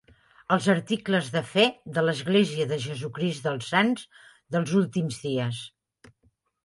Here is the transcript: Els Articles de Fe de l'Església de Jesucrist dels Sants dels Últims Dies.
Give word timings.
Els 0.53 0.67
Articles 0.73 1.27
de 1.35 1.43
Fe 1.49 1.65
de 1.97 2.03
l'Església 2.07 2.67
de 2.71 2.79
Jesucrist 2.87 3.47
dels 3.49 3.69
Sants 3.75 4.09
dels 4.57 4.75
Últims 4.85 5.21
Dies. 5.27 5.61